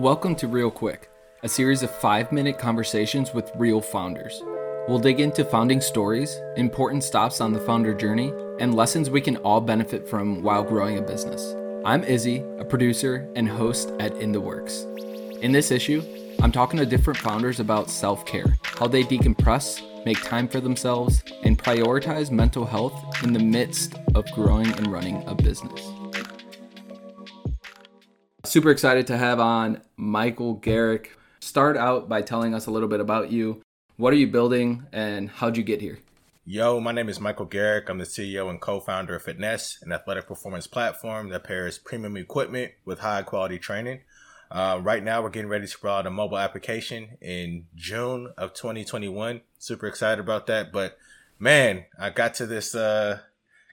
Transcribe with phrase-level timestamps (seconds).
[0.00, 1.10] Welcome to Real Quick,
[1.42, 4.42] a series of five minute conversations with real founders.
[4.88, 9.36] We'll dig into founding stories, important stops on the founder journey, and lessons we can
[9.36, 11.54] all benefit from while growing a business.
[11.84, 14.86] I'm Izzy, a producer and host at In the Works.
[15.42, 16.02] In this issue,
[16.40, 21.22] I'm talking to different founders about self care, how they decompress, make time for themselves,
[21.42, 25.99] and prioritize mental health in the midst of growing and running a business.
[28.50, 31.16] Super excited to have on Michael Garrick.
[31.38, 33.62] Start out by telling us a little bit about you.
[33.96, 36.00] What are you building and how'd you get here?
[36.44, 37.88] Yo, my name is Michael Garrick.
[37.88, 42.72] I'm the CEO and co-founder of Finesse, an athletic performance platform that pairs premium equipment
[42.84, 44.00] with high quality training.
[44.50, 48.52] Uh, right now, we're getting ready to roll out a mobile application in June of
[48.54, 49.42] 2021.
[49.60, 50.72] Super excited about that.
[50.72, 50.98] But
[51.38, 53.20] man, I got to this uh,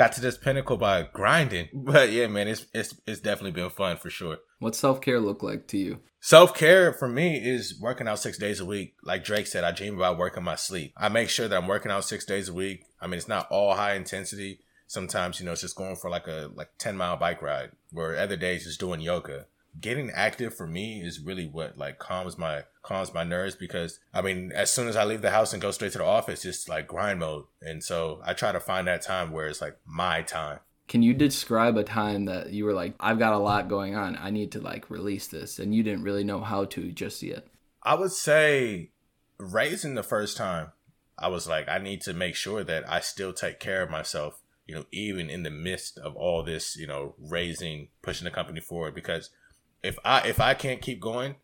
[0.00, 1.68] got to this pinnacle by grinding.
[1.90, 4.38] But yeah, man, it's it's it's definitely been fun for sure.
[4.58, 6.00] What self care look like to you?
[6.20, 8.94] Self care for me is working out six days a week.
[9.02, 10.94] Like Drake said, I dream about working my sleep.
[10.96, 12.84] I make sure that I'm working out six days a week.
[13.00, 14.60] I mean, it's not all high intensity.
[14.86, 18.16] Sometimes, you know, it's just going for like a like 10 mile bike ride, where
[18.16, 19.46] other days just doing yoga
[19.78, 24.22] getting active for me is really what like calms my calms my nerves because I
[24.22, 26.68] mean as soon as I leave the house and go straight to the office it's
[26.68, 30.22] like grind mode and so I try to find that time where it's like my
[30.22, 30.60] time.
[30.88, 34.16] Can you describe a time that you were like I've got a lot going on
[34.16, 37.46] I need to like release this and you didn't really know how to just yet?
[37.82, 38.90] I would say
[39.38, 40.72] raising the first time
[41.18, 44.40] I was like I need to make sure that I still take care of myself
[44.66, 48.60] you know even in the midst of all this you know raising pushing the company
[48.60, 49.30] forward because
[49.82, 51.36] if I if I can't keep going,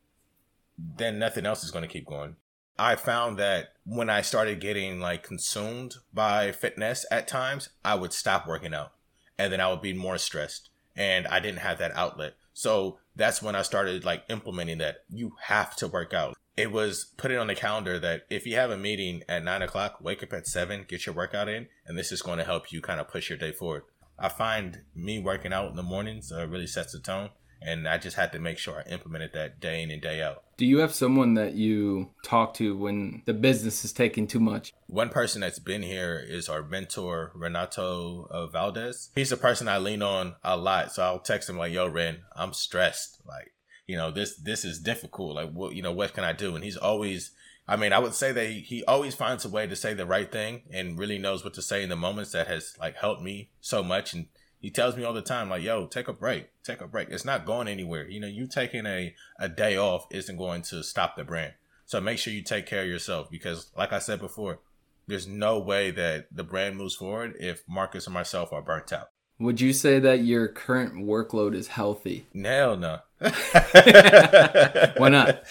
[0.78, 2.36] then nothing else is going to keep going.
[2.78, 8.12] I found that when I started getting like consumed by fitness at times, I would
[8.12, 8.92] stop working out
[9.38, 12.34] and then I would be more stressed and I didn't have that outlet.
[12.52, 16.36] So that's when I started like implementing that you have to work out.
[16.56, 19.62] It was put it on the calendar that if you have a meeting at nine
[19.62, 22.72] o'clock, wake up at seven, get your workout in, and this is going to help
[22.72, 23.82] you kind of push your day forward.
[24.18, 27.30] I find me working out in the mornings uh, really sets the tone
[27.60, 30.42] and I just had to make sure I implemented that day in and day out.
[30.56, 34.72] Do you have someone that you talk to when the business is taking too much?
[34.86, 39.10] One person that's been here is our mentor Renato uh, Valdez.
[39.14, 42.18] He's a person I lean on a lot, so I'll text him like, "Yo, Ren,
[42.34, 43.20] I'm stressed.
[43.26, 43.52] Like,
[43.86, 45.34] you know, this this is difficult.
[45.34, 47.32] Like, what you know, what can I do?" And he's always
[47.68, 50.06] I mean, I would say that he, he always finds a way to say the
[50.06, 53.22] right thing and really knows what to say in the moments that has like helped
[53.22, 54.26] me so much and
[54.60, 57.08] he tells me all the time, like, yo, take a break, take a break.
[57.10, 58.08] It's not going anywhere.
[58.08, 61.54] You know, you taking a, a day off isn't going to stop the brand.
[61.84, 64.58] So make sure you take care of yourself because, like I said before,
[65.06, 69.10] there's no way that the brand moves forward if Marcus and myself are burnt out.
[69.38, 72.26] Would you say that your current workload is healthy?
[72.34, 73.00] Hell no.
[73.18, 75.42] Why not?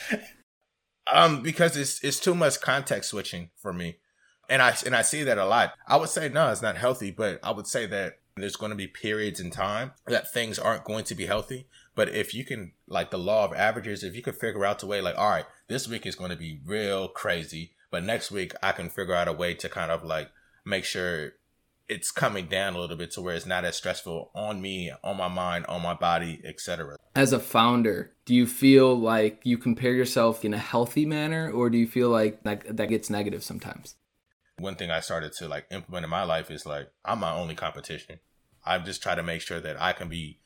[1.07, 3.97] Um, because it's it's too much context switching for me,
[4.49, 5.73] and I and I see that a lot.
[5.87, 8.75] I would say no, it's not healthy, but I would say that there's going to
[8.75, 11.67] be periods in time that things aren't going to be healthy.
[11.95, 14.87] But if you can, like the law of averages, if you can figure out the
[14.87, 18.53] way, like, all right, this week is going to be real crazy, but next week
[18.61, 20.29] I can figure out a way to kind of like
[20.65, 21.33] make sure
[21.87, 25.15] it's coming down a little bit to where it's not as stressful on me, on
[25.15, 26.97] my mind, on my body, etc.
[27.15, 31.69] As a founder, do you feel like you compare yourself in a healthy manner or
[31.69, 33.95] do you feel like that, that gets negative sometimes?
[34.57, 37.55] One thing I started to like implement in my life is like I'm my only
[37.55, 38.19] competition.
[38.65, 40.39] I just try to make sure that I can be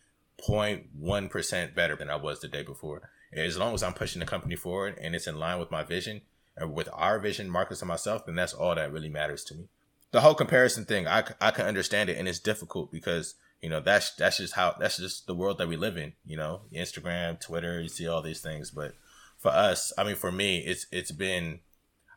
[0.48, 3.10] 0.1% better than I was the day before.
[3.32, 6.22] As long as I'm pushing the company forward and it's in line with my vision
[6.58, 9.70] and with our vision, Marcus and myself, then that's all that really matters to me.
[10.12, 13.80] The whole comparison thing, I, I can understand it and it's difficult because, you know,
[13.80, 17.40] that's, that's just how, that's just the world that we live in, you know, Instagram,
[17.40, 18.72] Twitter, you see all these things.
[18.72, 18.96] But
[19.38, 21.60] for us, I mean, for me, it's, it's been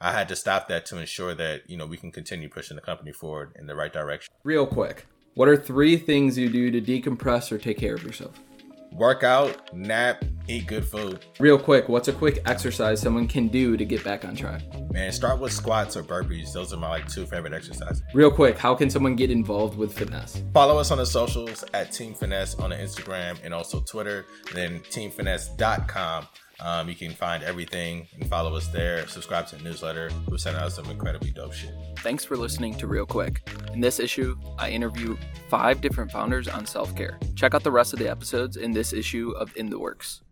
[0.04, 2.82] I had to stop that to ensure that, you know, we can continue pushing the
[2.82, 4.34] company forward in the right direction.
[4.42, 8.34] Real quick, what are three things you do to decompress or take care of yourself?
[8.90, 11.25] Work out, nap, eat good food.
[11.38, 14.62] Real quick, what's a quick exercise someone can do to get back on track?
[14.90, 16.52] Man, start with squats or burpees.
[16.52, 18.02] Those are my like two favorite exercises.
[18.12, 20.43] Real quick, how can someone get involved with Finesse?
[20.52, 24.56] Follow us on the socials at Team Finesse on the Instagram and also Twitter, and
[24.56, 26.26] then teamfinesse.com
[26.62, 29.06] um, you can find everything and follow us there.
[29.09, 30.11] Subscribe to the newsletter.
[30.29, 31.75] We're sending out some incredibly dope shit.
[31.99, 33.43] Thanks for listening to Real Quick.
[33.73, 35.17] In this issue, I interview
[35.49, 37.19] five different founders on self care.
[37.35, 40.20] Check out the rest of the episodes in this issue of In the Works.